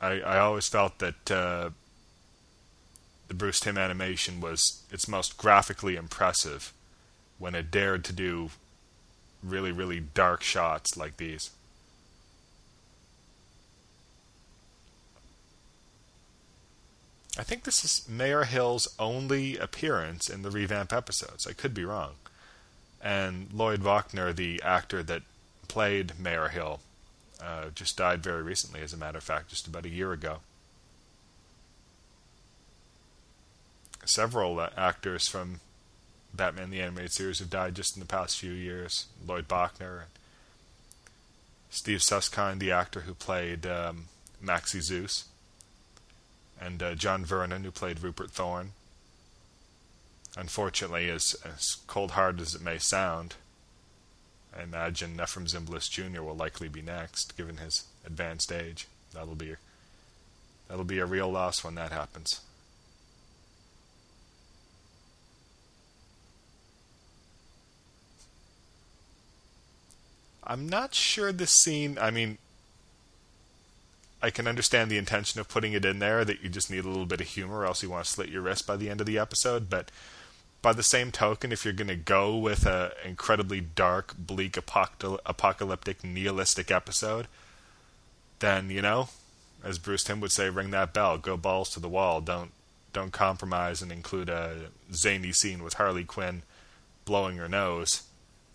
I, 0.00 0.20
I 0.20 0.38
always 0.38 0.68
felt 0.68 0.98
that 0.98 1.30
uh, 1.30 1.70
the 3.28 3.34
Bruce 3.34 3.60
Timm 3.60 3.78
animation 3.78 4.40
was 4.40 4.82
its 4.90 5.06
most 5.06 5.36
graphically 5.36 5.96
impressive 5.96 6.72
when 7.38 7.54
it 7.54 7.70
dared 7.70 8.04
to 8.04 8.12
do 8.12 8.50
really, 9.42 9.70
really 9.70 10.00
dark 10.00 10.42
shots 10.42 10.96
like 10.96 11.18
these. 11.18 11.50
I 17.38 17.44
think 17.44 17.62
this 17.62 17.84
is 17.84 18.08
Mayor 18.08 18.44
Hill's 18.44 18.88
only 18.98 19.56
appearance 19.56 20.28
in 20.28 20.42
the 20.42 20.50
revamp 20.50 20.92
episodes. 20.92 21.46
I 21.46 21.52
could 21.52 21.72
be 21.72 21.84
wrong. 21.84 22.14
And 23.00 23.52
Lloyd 23.52 23.80
Bochner, 23.80 24.34
the 24.34 24.60
actor 24.64 25.04
that 25.04 25.22
played 25.68 26.18
Mayor 26.18 26.48
Hill, 26.48 26.80
uh, 27.40 27.66
just 27.72 27.96
died 27.96 28.24
very 28.24 28.42
recently, 28.42 28.80
as 28.80 28.92
a 28.92 28.96
matter 28.96 29.18
of 29.18 29.24
fact, 29.24 29.50
just 29.50 29.68
about 29.68 29.86
a 29.86 29.90
year 29.90 30.12
ago. 30.12 30.38
Several 34.08 34.58
actors 34.74 35.28
from 35.28 35.60
Batman 36.32 36.70
the 36.70 36.80
Animated 36.80 37.12
Series 37.12 37.40
have 37.40 37.50
died 37.50 37.74
just 37.74 37.94
in 37.94 38.00
the 38.00 38.06
past 38.06 38.38
few 38.38 38.52
years. 38.52 39.04
Lloyd 39.26 39.46
Bochner, 39.46 40.04
Steve 41.68 42.02
Susskind, 42.02 42.58
the 42.58 42.72
actor 42.72 43.00
who 43.00 43.12
played 43.12 43.66
um, 43.66 44.06
Maxie 44.40 44.80
Zeus, 44.80 45.26
and 46.58 46.82
uh, 46.82 46.94
John 46.94 47.22
Vernon, 47.22 47.64
who 47.64 47.70
played 47.70 48.02
Rupert 48.02 48.30
Thorne. 48.30 48.70
Unfortunately, 50.38 51.10
as, 51.10 51.36
as 51.44 51.76
cold 51.86 52.12
hearted 52.12 52.40
as 52.40 52.54
it 52.54 52.62
may 52.62 52.78
sound, 52.78 53.34
I 54.58 54.62
imagine 54.62 55.18
Efrem 55.18 55.52
Zimbalist 55.52 55.90
Jr. 55.90 56.22
will 56.22 56.34
likely 56.34 56.68
be 56.68 56.80
next, 56.80 57.36
given 57.36 57.58
his 57.58 57.84
advanced 58.06 58.50
age. 58.52 58.86
That'll 59.12 59.34
be 59.34 59.56
that'll 60.66 60.84
be 60.84 60.98
a 60.98 61.04
real 61.04 61.30
loss 61.30 61.62
when 61.62 61.74
that 61.74 61.92
happens. 61.92 62.40
I'm 70.48 70.68
not 70.68 70.94
sure 70.94 71.30
this 71.30 71.52
scene. 71.52 71.98
I 72.00 72.10
mean, 72.10 72.38
I 74.22 74.30
can 74.30 74.48
understand 74.48 74.90
the 74.90 74.98
intention 74.98 75.40
of 75.40 75.48
putting 75.48 75.74
it 75.74 75.84
in 75.84 75.98
there 75.98 76.24
that 76.24 76.42
you 76.42 76.48
just 76.48 76.70
need 76.70 76.84
a 76.84 76.88
little 76.88 77.06
bit 77.06 77.20
of 77.20 77.28
humor, 77.28 77.58
or 77.58 77.66
else 77.66 77.82
you 77.82 77.90
want 77.90 78.04
to 78.06 78.10
slit 78.10 78.30
your 78.30 78.42
wrist 78.42 78.66
by 78.66 78.76
the 78.76 78.88
end 78.88 79.00
of 79.00 79.06
the 79.06 79.18
episode. 79.18 79.68
But 79.68 79.90
by 80.62 80.72
the 80.72 80.82
same 80.82 81.12
token, 81.12 81.52
if 81.52 81.64
you're 81.64 81.74
going 81.74 81.88
to 81.88 81.96
go 81.96 82.36
with 82.36 82.66
an 82.66 82.90
incredibly 83.04 83.60
dark, 83.60 84.14
bleak, 84.18 84.56
apocalyptic, 84.56 86.02
nihilistic 86.02 86.70
episode, 86.70 87.28
then 88.40 88.70
you 88.70 88.82
know, 88.82 89.10
as 89.62 89.78
Bruce 89.78 90.02
Timm 90.02 90.20
would 90.20 90.32
say, 90.32 90.48
ring 90.48 90.70
that 90.70 90.94
bell, 90.94 91.18
go 91.18 91.36
balls 91.36 91.70
to 91.70 91.80
the 91.80 91.88
wall. 91.88 92.20
Don't 92.20 92.52
don't 92.92 93.12
compromise 93.12 93.82
and 93.82 93.92
include 93.92 94.30
a 94.30 94.70
zany 94.92 95.30
scene 95.30 95.62
with 95.62 95.74
Harley 95.74 96.04
Quinn 96.04 96.42
blowing 97.04 97.36
her 97.36 97.48
nose, 97.48 98.02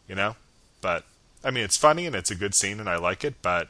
you 0.08 0.16
know. 0.16 0.36
But 0.82 1.06
I 1.44 1.52
mean, 1.52 1.64
it's 1.64 1.78
funny 1.78 2.06
and 2.06 2.16
it's 2.16 2.32
a 2.32 2.36
good 2.36 2.56
scene 2.56 2.80
and 2.80 2.90
I 2.90 2.98
like 2.98 3.24
it, 3.24 3.36
but 3.42 3.68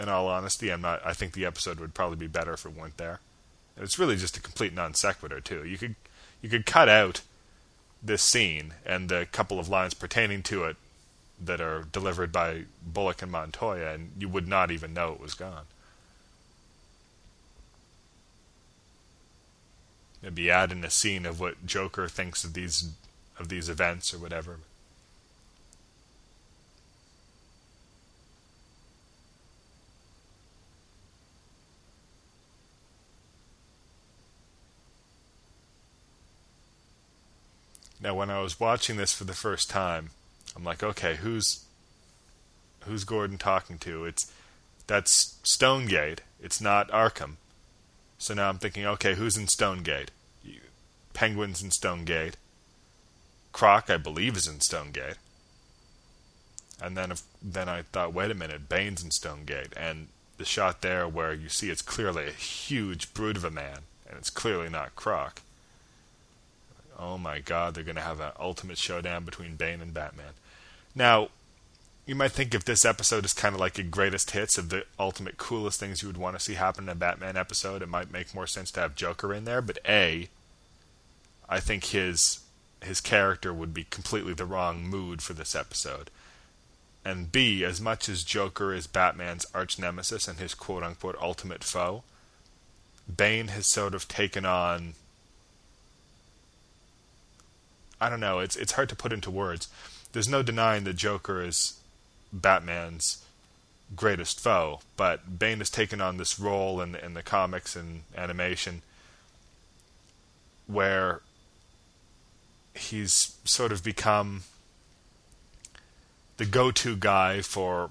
in 0.00 0.08
all 0.08 0.28
honesty, 0.28 0.70
I'm 0.70 0.80
not. 0.80 1.00
I 1.04 1.12
think 1.12 1.32
the 1.32 1.46
episode 1.46 1.78
would 1.78 1.94
probably 1.94 2.16
be 2.16 2.26
better 2.26 2.54
if 2.54 2.66
it 2.66 2.74
weren't 2.74 2.96
there. 2.96 3.20
And 3.76 3.84
it's 3.84 3.98
really 3.98 4.16
just 4.16 4.36
a 4.36 4.42
complete 4.42 4.74
non 4.74 4.94
sequitur 4.94 5.40
too. 5.40 5.64
You 5.64 5.78
could 5.78 5.94
you 6.42 6.48
could 6.48 6.66
cut 6.66 6.88
out 6.88 7.20
this 8.02 8.22
scene 8.22 8.74
and 8.84 9.08
the 9.08 9.26
couple 9.30 9.58
of 9.58 9.68
lines 9.68 9.94
pertaining 9.94 10.42
to 10.44 10.64
it 10.64 10.76
that 11.42 11.60
are 11.60 11.86
delivered 11.90 12.32
by 12.32 12.64
Bullock 12.84 13.22
and 13.22 13.32
Montoya, 13.32 13.94
and 13.94 14.12
you 14.18 14.28
would 14.28 14.46
not 14.46 14.70
even 14.70 14.94
know 14.94 15.12
it 15.12 15.20
was 15.20 15.34
gone. 15.34 15.64
Maybe 20.22 20.50
add 20.50 20.72
in 20.72 20.84
a 20.84 20.90
scene 20.90 21.26
of 21.26 21.38
what 21.38 21.66
Joker 21.66 22.08
thinks 22.08 22.44
of 22.44 22.54
these 22.54 22.90
of 23.38 23.48
these 23.48 23.68
events 23.68 24.12
or 24.14 24.18
whatever. 24.18 24.58
Now, 38.04 38.14
when 38.14 38.28
I 38.28 38.42
was 38.42 38.60
watching 38.60 38.98
this 38.98 39.14
for 39.14 39.24
the 39.24 39.32
first 39.32 39.70
time, 39.70 40.10
I'm 40.54 40.62
like, 40.62 40.82
okay, 40.82 41.16
who's 41.16 41.64
who's 42.80 43.02
Gordon 43.02 43.38
talking 43.38 43.78
to? 43.78 44.04
It's 44.04 44.30
that's 44.86 45.38
Stonegate. 45.42 46.20
It's 46.38 46.60
not 46.60 46.90
Arkham. 46.90 47.36
So 48.18 48.34
now 48.34 48.50
I'm 48.50 48.58
thinking, 48.58 48.84
okay, 48.84 49.14
who's 49.14 49.38
in 49.38 49.48
Stonegate? 49.48 50.10
Penguin's 51.14 51.62
in 51.62 51.70
Stonegate. 51.70 52.36
Croc, 53.52 53.88
I 53.88 53.96
believe, 53.96 54.36
is 54.36 54.46
in 54.46 54.60
Stonegate. 54.60 55.16
And 56.82 56.96
then, 56.98 57.10
if, 57.10 57.22
then 57.40 57.70
I 57.70 57.82
thought, 57.82 58.12
wait 58.12 58.30
a 58.30 58.34
minute, 58.34 58.68
Bane's 58.68 59.02
in 59.02 59.12
Stonegate, 59.12 59.72
and 59.76 60.08
the 60.36 60.44
shot 60.44 60.82
there 60.82 61.08
where 61.08 61.32
you 61.32 61.48
see 61.48 61.70
it's 61.70 61.80
clearly 61.80 62.26
a 62.26 62.32
huge 62.32 63.14
brute 63.14 63.36
of 63.36 63.44
a 63.44 63.50
man, 63.50 63.78
and 64.06 64.18
it's 64.18 64.30
clearly 64.30 64.68
not 64.68 64.96
Croc 64.96 65.40
oh 66.98 67.18
my 67.18 67.38
god, 67.40 67.74
they're 67.74 67.84
going 67.84 67.96
to 67.96 68.02
have 68.02 68.20
an 68.20 68.32
ultimate 68.38 68.78
showdown 68.78 69.24
between 69.24 69.56
Bane 69.56 69.80
and 69.80 69.94
Batman. 69.94 70.34
Now, 70.94 71.28
you 72.06 72.14
might 72.14 72.32
think 72.32 72.54
if 72.54 72.64
this 72.64 72.84
episode 72.84 73.24
is 73.24 73.32
kind 73.32 73.54
of 73.54 73.60
like 73.60 73.78
a 73.78 73.82
greatest 73.82 74.32
hits 74.32 74.58
of 74.58 74.68
the 74.68 74.84
ultimate 74.98 75.38
coolest 75.38 75.80
things 75.80 76.02
you 76.02 76.08
would 76.08 76.18
want 76.18 76.36
to 76.36 76.42
see 76.44 76.54
happen 76.54 76.84
in 76.84 76.90
a 76.90 76.94
Batman 76.94 77.36
episode, 77.36 77.80
it 77.82 77.88
might 77.88 78.12
make 78.12 78.34
more 78.34 78.46
sense 78.46 78.70
to 78.72 78.80
have 78.80 78.94
Joker 78.94 79.32
in 79.32 79.44
there. 79.44 79.62
But 79.62 79.78
A, 79.88 80.28
I 81.48 81.60
think 81.60 81.86
his 81.86 82.40
his 82.82 83.00
character 83.00 83.52
would 83.52 83.72
be 83.72 83.84
completely 83.84 84.34
the 84.34 84.44
wrong 84.44 84.86
mood 84.86 85.22
for 85.22 85.32
this 85.32 85.54
episode. 85.54 86.10
and 87.04 87.30
B, 87.30 87.64
as 87.64 87.80
much 87.80 88.08
as 88.08 88.24
Joker 88.24 88.72
is 88.72 88.86
Batman's 88.86 89.46
arch 89.54 89.78
nemesis 89.78 90.26
and 90.26 90.38
his 90.38 90.54
quote 90.54 90.82
unquote 90.82 91.16
ultimate 91.20 91.62
foe, 91.62 92.02
Bane 93.14 93.48
has 93.48 93.70
sort 93.70 93.94
of 93.94 94.08
taken 94.08 94.46
on 94.46 94.94
I 98.04 98.10
don't 98.10 98.20
know, 98.20 98.38
it's 98.38 98.54
it's 98.54 98.72
hard 98.72 98.90
to 98.90 98.96
put 98.96 99.14
into 99.14 99.30
words. 99.30 99.68
There's 100.12 100.28
no 100.28 100.42
denying 100.42 100.84
that 100.84 100.96
Joker 100.96 101.42
is 101.42 101.80
Batman's 102.34 103.24
greatest 103.96 104.40
foe, 104.40 104.80
but 104.98 105.38
Bane 105.38 105.58
has 105.58 105.70
taken 105.70 106.02
on 106.02 106.18
this 106.18 106.38
role 106.38 106.82
in 106.82 106.96
in 106.96 107.14
the 107.14 107.22
comics 107.22 107.74
and 107.74 108.02
animation 108.14 108.82
where 110.66 111.22
he's 112.74 113.36
sort 113.44 113.72
of 113.72 113.82
become 113.82 114.42
the 116.36 116.44
go-to 116.44 116.96
guy 116.96 117.40
for 117.40 117.90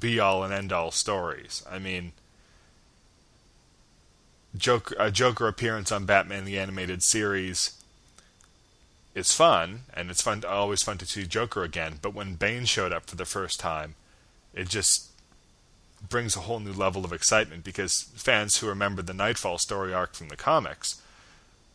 be-all 0.00 0.42
and 0.42 0.52
end-all 0.52 0.90
stories. 0.90 1.62
I 1.70 1.78
mean, 1.78 2.12
Joker, 4.56 4.96
a 4.98 5.10
Joker 5.12 5.46
appearance 5.46 5.92
on 5.92 6.06
Batman 6.06 6.44
the 6.44 6.58
Animated 6.58 7.02
Series 7.04 7.79
is 9.14 9.32
fun, 9.32 9.80
and 9.94 10.10
it's 10.10 10.22
fun, 10.22 10.42
to, 10.42 10.48
always 10.48 10.82
fun 10.82 10.98
to 10.98 11.06
see 11.06 11.26
Joker 11.26 11.62
again. 11.62 11.98
But 12.00 12.14
when 12.14 12.34
Bane 12.34 12.64
showed 12.64 12.92
up 12.92 13.08
for 13.08 13.16
the 13.16 13.24
first 13.24 13.58
time, 13.58 13.94
it 14.54 14.68
just 14.68 15.10
brings 16.08 16.36
a 16.36 16.40
whole 16.40 16.60
new 16.60 16.72
level 16.72 17.04
of 17.04 17.12
excitement 17.12 17.62
because 17.64 18.08
fans 18.14 18.56
who 18.56 18.68
remember 18.68 19.02
the 19.02 19.12
Nightfall 19.12 19.58
story 19.58 19.92
arc 19.92 20.14
from 20.14 20.28
the 20.28 20.36
comics 20.36 21.02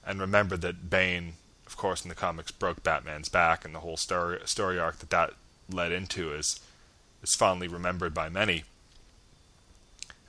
and 0.06 0.20
remember 0.20 0.58
that 0.58 0.90
Bane 0.90 1.34
of 1.66 1.78
course, 1.78 2.04
in 2.04 2.10
the 2.10 2.16
comics, 2.16 2.52
broke 2.52 2.84
Batman's 2.84 3.30
back, 3.30 3.66
and 3.66 3.74
the 3.74 3.80
whole 3.80 3.98
story 3.98 4.40
story 4.46 4.80
arc 4.80 5.00
that 5.00 5.10
that 5.10 5.34
led 5.70 5.92
into 5.92 6.32
is 6.34 6.60
is 7.24 7.36
fondly 7.36 7.68
remembered 7.68 8.14
by 8.14 8.30
many. 8.30 8.64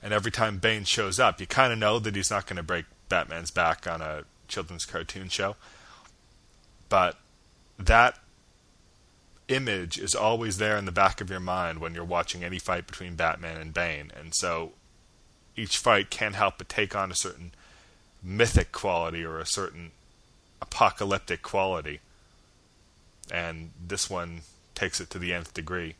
And 0.01 0.13
every 0.13 0.31
time 0.31 0.57
Bane 0.57 0.83
shows 0.83 1.19
up, 1.19 1.39
you 1.39 1.47
kind 1.47 1.71
of 1.71 1.79
know 1.79 1.99
that 1.99 2.15
he's 2.15 2.31
not 2.31 2.45
going 2.45 2.57
to 2.57 2.63
break 2.63 2.85
Batman's 3.09 3.51
back 3.51 3.87
on 3.87 4.01
a 4.01 4.23
children's 4.47 4.85
cartoon 4.85 5.29
show. 5.29 5.55
But 6.89 7.17
that 7.77 8.17
image 9.47 9.97
is 9.97 10.15
always 10.15 10.57
there 10.57 10.77
in 10.77 10.85
the 10.85 10.91
back 10.91 11.21
of 11.21 11.29
your 11.29 11.39
mind 11.39 11.79
when 11.79 11.93
you're 11.93 12.03
watching 12.03 12.43
any 12.43 12.59
fight 12.59 12.87
between 12.87 13.15
Batman 13.15 13.59
and 13.59 13.73
Bane. 13.73 14.11
And 14.19 14.33
so 14.33 14.73
each 15.55 15.77
fight 15.77 16.09
can't 16.09 16.35
help 16.35 16.57
but 16.57 16.69
take 16.69 16.95
on 16.95 17.11
a 17.11 17.15
certain 17.15 17.51
mythic 18.23 18.71
quality 18.71 19.23
or 19.23 19.39
a 19.39 19.45
certain 19.45 19.91
apocalyptic 20.61 21.41
quality. 21.41 21.99
And 23.31 23.71
this 23.85 24.09
one 24.09 24.41
takes 24.75 24.99
it 24.99 25.09
to 25.11 25.19
the 25.19 25.33
nth 25.33 25.53
degree. 25.53 25.95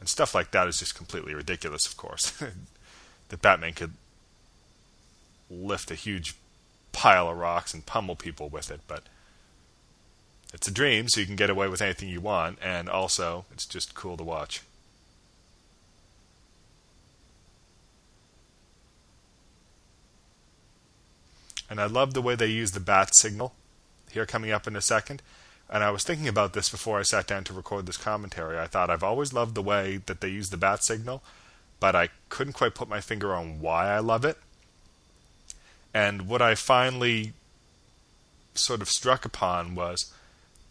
And 0.00 0.08
stuff 0.08 0.34
like 0.34 0.50
that 0.50 0.66
is 0.66 0.78
just 0.78 0.96
completely 0.96 1.34
ridiculous, 1.34 1.86
of 1.86 1.96
course. 1.96 2.32
that 3.28 3.42
Batman 3.42 3.72
could 3.72 3.92
lift 5.50 5.90
a 5.90 5.94
huge 5.94 6.34
pile 6.92 7.28
of 7.28 7.36
rocks 7.36 7.74
and 7.74 7.86
pummel 7.86 8.16
people 8.16 8.48
with 8.48 8.70
it, 8.70 8.80
but 8.86 9.04
it's 10.52 10.68
a 10.68 10.72
dream, 10.72 11.08
so 11.08 11.20
you 11.20 11.26
can 11.26 11.36
get 11.36 11.50
away 11.50 11.68
with 11.68 11.82
anything 11.82 12.08
you 12.08 12.20
want, 12.20 12.58
and 12.62 12.88
also 12.88 13.46
it's 13.52 13.66
just 13.66 13.94
cool 13.94 14.16
to 14.16 14.24
watch. 14.24 14.62
And 21.70 21.80
I 21.80 21.86
love 21.86 22.12
the 22.12 22.20
way 22.20 22.34
they 22.34 22.48
use 22.48 22.72
the 22.72 22.80
bat 22.80 23.14
signal 23.14 23.54
here 24.10 24.26
coming 24.26 24.50
up 24.50 24.66
in 24.66 24.76
a 24.76 24.82
second. 24.82 25.22
And 25.70 25.82
I 25.82 25.90
was 25.90 26.04
thinking 26.04 26.28
about 26.28 26.52
this 26.52 26.68
before 26.68 26.98
I 26.98 27.02
sat 27.02 27.26
down 27.26 27.44
to 27.44 27.54
record 27.54 27.86
this 27.86 27.96
commentary. 27.96 28.58
I 28.58 28.66
thought 28.66 28.90
I've 28.90 29.02
always 29.02 29.32
loved 29.32 29.54
the 29.54 29.62
way 29.62 30.00
that 30.04 30.20
they 30.20 30.28
use 30.28 30.50
the 30.50 30.58
bat 30.58 30.84
signal, 30.84 31.22
but 31.80 31.96
I 31.96 32.10
couldn't 32.28 32.52
quite 32.52 32.74
put 32.74 32.90
my 32.90 33.00
finger 33.00 33.34
on 33.34 33.58
why 33.58 33.88
I 33.88 34.00
love 34.00 34.26
it. 34.26 34.36
And 35.94 36.28
what 36.28 36.42
I 36.42 36.56
finally 36.56 37.32
sort 38.54 38.82
of 38.82 38.90
struck 38.90 39.24
upon 39.24 39.74
was 39.74 40.12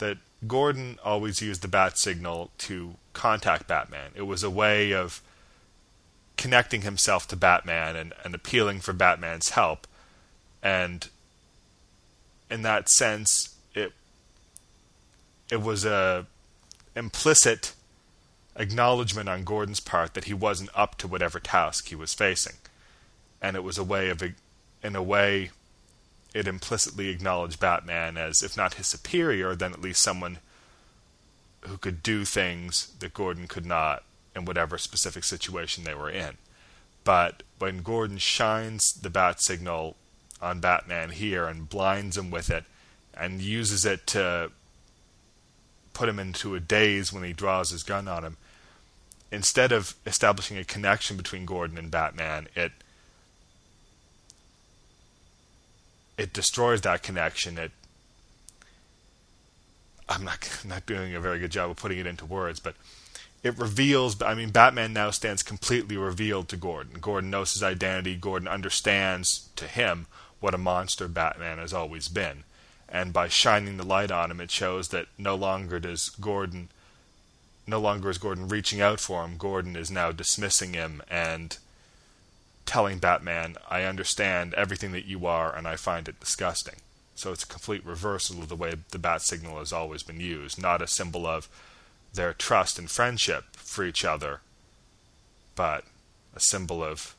that 0.02 0.18
Gordon 0.48 1.00
always 1.06 1.42
used 1.42 1.62
the 1.62 1.68
bat 1.68 1.98
signal 1.98 2.50
to 2.58 2.96
contact 3.14 3.68
Batman. 3.68 4.12
It 4.16 4.24
was 4.24 4.44
a 4.44 4.50
way 4.50 4.92
of 4.92 5.22
connecting 6.36 6.82
himself 6.82 7.28
to 7.28 7.36
Batman 7.36 7.96
and, 7.96 8.14
and 8.26 8.34
appealing 8.34 8.80
for 8.82 8.94
Batman's 8.94 9.50
help. 9.50 9.86
And 10.64 11.08
in 12.50 12.64
that 12.64 12.90
sense, 12.90 13.56
it 13.76 13.94
it 15.52 15.62
was 15.62 15.86
a 15.86 16.26
implicit 16.96 17.74
acknowledgement 18.56 19.30
on 19.30 19.44
Gordon's 19.44 19.80
part 19.80 20.16
that 20.16 20.26
he 20.26 20.34
wasn't 20.34 20.72
up 20.76 20.98
to 20.98 21.08
whatever 21.08 21.40
task 21.40 21.88
he 21.88 21.96
was 21.96 22.14
facing, 22.14 22.56
and 23.42 23.56
it 23.56 23.64
was 23.64 23.78
a 23.78 23.84
way 23.84 24.10
of, 24.10 24.24
in 24.84 24.96
a 24.96 25.04
way, 25.04 25.52
it 26.34 26.48
implicitly 26.48 27.10
acknowledged 27.10 27.60
Batman 27.60 28.18
as, 28.18 28.42
if 28.42 28.56
not 28.56 28.76
his 28.76 28.88
superior, 28.88 29.56
then 29.56 29.74
at 29.74 29.82
least 29.82 30.02
someone 30.02 30.40
who 31.62 31.78
could 31.78 32.02
do 32.02 32.26
things 32.26 32.94
that 33.00 33.14
Gordon 33.14 33.48
could 33.48 33.66
not 33.66 34.04
in 34.36 34.46
whatever 34.46 34.78
specific 34.78 35.24
situation 35.24 35.84
they 35.84 35.94
were 35.94 36.10
in. 36.10 36.38
But 37.04 37.44
when 37.60 37.82
Gordon 37.82 38.18
shines 38.18 38.94
the 38.94 39.10
bat 39.10 39.42
signal 39.42 39.96
on 40.42 40.60
Batman 40.60 41.12
here 41.12 41.46
and 41.46 41.70
blinds 41.70 42.18
him 42.18 42.32
with 42.32 42.50
it 42.50 42.64
and 43.14 43.42
uses 43.42 43.86
it 43.86 44.08
to 44.08 44.52
put 45.94 46.10
him 46.10 46.20
into 46.20 46.56
a 46.56 46.60
daze 46.60 47.12
when 47.12 47.24
he 47.24 47.34
draws 47.34 47.70
his 47.70 47.84
gun 47.84 48.08
on 48.08 48.24
him. 48.24 48.38
Instead 49.32 49.72
of 49.72 49.96
establishing 50.06 50.58
a 50.58 50.64
connection 50.64 51.18
between 51.18 51.46
Gordon 51.46 51.78
and 51.78 51.92
Batman, 51.92 52.48
it 52.56 52.72
it 56.22 56.34
destroys 56.34 56.82
that 56.82 57.02
connection. 57.02 57.58
It 57.58 57.72
I'm 60.08 60.24
not 60.24 60.62
not 60.64 60.86
doing 60.86 61.16
a 61.16 61.20
very 61.20 61.40
good 61.40 61.52
job 61.52 61.72
of 61.72 61.78
putting 61.78 61.98
it 61.98 62.06
into 62.06 62.26
words, 62.26 62.60
but 62.60 62.76
it 63.42 63.58
reveals 63.58 64.22
I 64.22 64.36
mean 64.36 64.52
Batman 64.52 64.94
now 64.94 65.10
stands 65.10 65.42
completely 65.42 65.98
revealed 65.98 66.48
to 66.50 66.58
Gordon. 66.58 67.00
Gordon 67.02 67.32
knows 67.32 67.54
his 67.54 67.64
identity, 67.64 68.16
Gordon 68.16 68.48
understands 68.48 69.50
to 69.56 69.66
him 69.66 70.06
what 70.40 70.54
a 70.54 70.60
monster 70.60 71.08
Batman 71.08 71.58
has 71.58 71.74
always 71.74 72.08
been. 72.08 72.44
And 72.88 73.14
by 73.14 73.28
shining 73.28 73.78
the 73.78 73.86
light 73.86 74.12
on 74.12 74.30
him, 74.30 74.42
it 74.42 74.52
shows 74.52 74.90
that 74.90 75.08
no 75.18 75.34
longer 75.34 75.80
does 75.80 76.10
Gordon, 76.10 76.70
no 77.66 77.80
longer 77.80 78.10
is 78.10 78.18
Gordon 78.20 78.48
reaching 78.48 78.82
out 78.82 79.00
for 79.00 79.24
him. 79.24 79.38
Gordon 79.38 79.76
is 79.76 79.90
now 79.90 80.12
dismissing 80.12 80.74
him 80.74 81.02
and 81.10 81.58
telling 82.66 83.00
Batman, 83.00 83.58
I 83.70 83.84
understand 83.84 84.54
everything 84.54 84.92
that 84.94 85.06
you 85.06 85.26
are 85.26 85.56
and 85.56 85.68
I 85.68 85.76
find 85.76 86.08
it 86.08 86.20
disgusting. 86.20 86.76
So 87.16 87.32
it's 87.32 87.44
a 87.44 87.48
complete 87.48 87.86
reversal 87.86 88.40
of 88.40 88.50
the 88.50 88.56
way 88.56 88.74
the 88.92 89.00
bat 89.00 89.22
signal 89.22 89.60
has 89.60 89.74
always 89.74 90.04
been 90.04 90.20
used, 90.20 90.62
not 90.62 90.82
a 90.82 90.88
symbol 90.88 91.28
of 91.28 91.48
their 92.14 92.34
trust 92.34 92.80
and 92.80 92.90
friendship 92.90 93.56
for 93.56 93.84
each 93.84 94.04
other, 94.04 94.42
but 95.56 95.84
a 96.36 96.40
symbol 96.40 96.84
of 96.84 97.16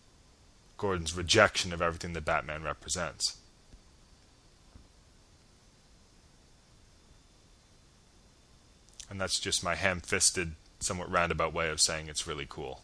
Gordon's 0.77 1.17
rejection 1.17 1.73
of 1.73 1.81
everything 1.81 2.13
that 2.15 2.25
Batman 2.25 2.63
represents. 2.63 3.37
And 9.09 9.21
that's 9.21 9.39
just 9.39 9.63
my 9.63 9.75
ham 9.75 10.01
fisted, 10.01 10.53
somewhat 10.81 11.11
roundabout 11.11 11.53
way 11.53 11.69
of 11.69 11.81
saying 11.81 12.09
it's 12.09 12.27
really 12.27 12.47
cool. 12.49 12.83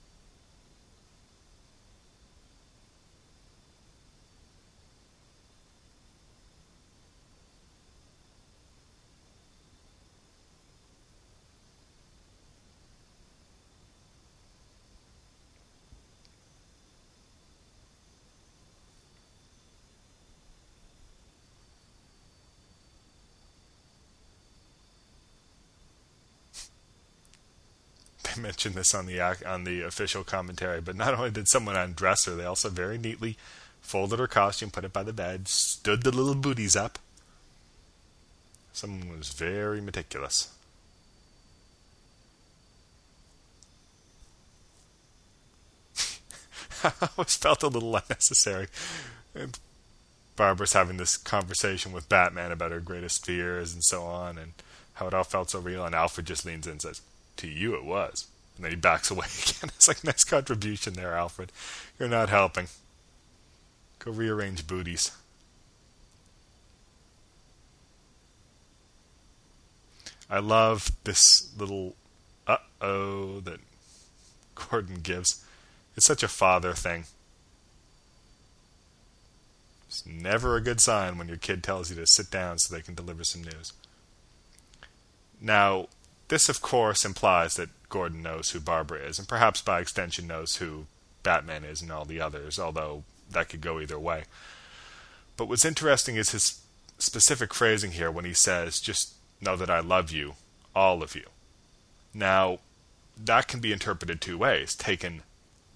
Mentioned 28.49 28.75
this 28.77 28.95
on 28.95 29.05
the 29.05 29.21
on 29.47 29.65
the 29.65 29.83
official 29.83 30.25
commentary, 30.25 30.81
but 30.81 30.97
not 30.97 31.13
only 31.13 31.31
did 31.31 31.47
someone 31.49 31.77
undress 31.77 32.25
her, 32.25 32.35
they 32.35 32.47
also 32.47 32.71
very 32.71 32.97
neatly 32.97 33.37
folded 33.83 34.19
her 34.19 34.27
costume, 34.27 34.71
put 34.71 34.87
it 34.87 34.93
by 34.93 35.03
the 35.03 35.13
bed, 35.13 35.49
stood 35.49 36.03
the 36.03 36.11
little 36.11 36.35
booties 36.35 36.75
up. 36.75 36.99
Someone 38.73 39.19
was 39.19 39.29
very 39.29 39.83
meticulous. 39.83 40.51
I 46.85 46.93
always 47.19 47.37
felt 47.37 47.63
a 47.63 47.69
little 47.69 47.95
unnecessary. 47.95 48.69
Barbara's 50.37 50.73
having 50.73 50.97
this 50.97 51.19
conversation 51.19 51.93
with 51.93 52.09
Batman 52.09 52.51
about 52.51 52.71
her 52.71 52.81
greatest 52.81 53.27
fears 53.27 53.75
and 53.75 53.85
so 53.85 54.05
on, 54.05 54.39
and 54.39 54.55
how 54.95 55.07
it 55.07 55.13
all 55.13 55.25
felt 55.25 55.51
so 55.51 55.59
real. 55.59 55.85
And 55.85 55.95
Alfred 55.95 56.27
just 56.27 56.47
leans 56.47 56.67
in 56.67 56.73
and 56.73 56.81
says, 56.81 57.03
"To 57.37 57.47
you, 57.47 57.75
it 57.75 57.85
was." 57.85 58.27
And 58.59 58.65
then 58.65 58.73
he 58.73 58.77
backs 58.77 59.11
away 59.11 59.27
again. 59.43 59.71
It's 59.77 59.87
like, 59.87 60.03
nice 60.05 60.25
contribution 60.25 60.95
there, 60.95 61.15
Alfred. 61.15 61.53
You're 61.99 62.09
not 62.09 62.29
helping. 62.29 62.67
Go 64.01 64.11
rearrange 64.11 64.67
booties. 64.67 65.13
I 70.31 70.41
love 70.41 70.91
this 71.05 71.23
little 71.57 71.95
uh 72.47 72.59
oh 72.83 73.41
that 73.41 73.61
Gordon 74.55 75.01
gives. 75.03 75.43
It's 75.97 76.07
such 76.07 76.23
a 76.23 76.29
father 76.29 76.75
thing. 76.75 77.05
It's 79.87 80.05
never 80.05 80.57
a 80.57 80.61
good 80.61 80.81
sign 80.81 81.17
when 81.17 81.29
your 81.29 81.39
kid 81.39 81.63
tells 81.63 81.89
you 81.89 81.97
to 81.97 82.07
sit 82.07 82.31
down 82.31 82.59
so 82.59 82.75
they 82.75 82.83
can 82.83 82.95
deliver 82.95 83.25
some 83.25 83.43
news. 83.43 83.73
Now, 85.41 85.87
this 86.29 86.51
of 86.51 86.61
course 86.61 87.07
implies 87.07 87.55
that 87.55 87.71
Gordon 87.89 88.23
knows 88.23 88.51
who 88.51 88.61
Barbara 88.61 89.01
is, 89.01 89.19
and 89.19 89.29
perhaps 89.29 89.61
by 89.61 89.81
extension 89.81 90.27
knows 90.27 90.57
who 90.57 90.87
Batman 91.23 91.65
is 91.65 91.83
and 91.83 91.91
all 91.91 92.05
the 92.05 92.21
others, 92.21 92.59
although 92.59 93.05
that 93.31 93.49
could 93.49 93.61
go 93.61 93.81
either 93.81 93.99
way. 93.99 94.25
But 95.37 95.49
what's 95.49 95.65
interesting 95.65 96.17
is 96.17 96.31
his 96.31 96.61
specific 96.99 97.55
phrasing 97.55 97.93
here 97.93 98.11
when 98.11 98.25
he 98.25 98.35
says, 98.35 98.81
just 98.81 99.15
know 99.41 99.57
that 99.57 99.71
I 99.71 99.81
love 99.81 100.11
you, 100.11 100.35
all 100.75 101.03
of 101.03 101.15
you. 101.15 101.25
Now, 102.13 102.59
that 103.17 103.49
can 103.49 103.61
be 103.61 103.73
interpreted 103.73 104.21
two 104.21 104.39
ways. 104.39 104.75
Taken 104.75 105.23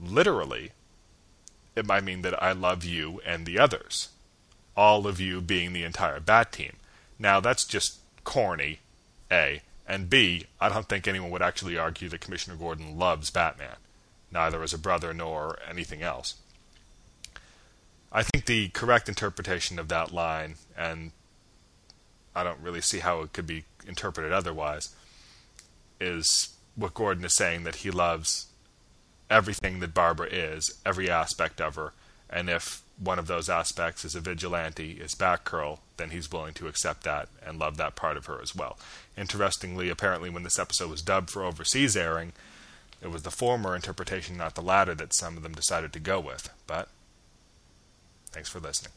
literally, 0.01 0.73
it 1.77 1.87
might 1.87 2.05
mean 2.05 2.23
that 2.23 2.43
I 2.43 2.53
love 2.53 2.85
you 2.85 3.21
and 3.25 3.47
the 3.47 3.59
others, 3.59 4.09
all 4.77 5.07
of 5.07 5.21
you 5.21 5.41
being 5.41 5.73
the 5.73 5.85
entire 5.85 6.21
Bat 6.21 6.53
team. 6.53 6.77
Now, 7.19 7.41
that's 7.41 7.65
just 7.65 7.99
corny, 8.25 8.81
A. 9.31 9.63
And 9.87 10.09
B, 10.09 10.47
I 10.61 10.69
don't 10.69 10.89
think 10.89 11.07
anyone 11.07 11.31
would 11.31 11.43
actually 11.43 11.77
argue 11.77 12.09
that 12.09 12.21
Commissioner 12.21 12.57
Gordon 12.57 12.99
loves 12.99 13.31
Batman, 13.31 13.77
neither 14.31 14.63
as 14.63 14.73
a 14.73 14.79
brother 14.79 15.13
nor 15.13 15.59
anything 15.69 16.03
else. 16.03 16.37
I 18.13 18.23
think 18.23 18.45
the 18.45 18.69
correct 18.69 19.09
interpretation 19.09 19.79
of 19.79 19.89
that 19.89 20.13
line, 20.13 20.57
and 20.77 21.13
I 22.35 22.45
don't 22.45 22.61
really 22.61 22.81
see 22.81 22.99
how 22.99 23.23
it 23.23 23.33
could 23.33 23.47
be 23.47 23.65
interpreted 23.87 24.33
otherwise, 24.33 24.95
is 26.01 26.51
what 26.77 26.95
Gordon 26.95 27.25
is 27.25 27.35
saying 27.35 27.65
that 27.65 27.77
he 27.77 27.91
loves 27.91 28.47
everything 29.31 29.81
that 29.81 29.95
Barbara 29.95 30.29
is, 30.29 30.79
every 30.85 31.11
aspect 31.11 31.61
of 31.61 31.75
her, 31.75 31.93
and 32.29 32.51
if 32.51 32.82
one 32.99 33.19
of 33.19 33.27
those 33.27 33.49
aspects 33.49 34.05
is 34.05 34.15
a 34.15 34.21
vigilante, 34.21 34.93
is 34.93 35.15
Batgirl, 35.15 35.79
then 35.97 36.11
he's 36.11 36.31
willing 36.31 36.55
to 36.55 36.69
accept 36.69 37.05
that 37.05 37.29
and 37.45 37.59
love 37.59 37.77
that 37.77 37.97
part 37.97 38.17
of 38.17 38.27
her 38.27 38.41
as 38.41 38.55
well. 38.55 38.79
Interestingly, 39.17 39.89
apparently, 39.89 40.31
when 40.31 40.43
this 40.43 40.59
episode 40.59 40.91
was 40.91 41.03
dubbed 41.03 41.31
for 41.31 41.45
overseas 41.45 41.97
airing, 41.97 42.33
it 43.03 43.11
was 43.11 43.23
the 43.23 43.31
former 43.31 43.75
interpretation, 43.75 44.37
not 44.37 44.55
the 44.55 44.63
latter, 44.63 44.95
that 44.95 45.13
some 45.13 45.37
of 45.37 45.43
them 45.43 45.55
decided 45.55 45.93
to 45.93 45.99
go 45.99 46.21
with. 46.21 46.51
But 46.67 46.89
thanks 48.31 48.49
for 48.49 48.61
listening. 48.61 48.93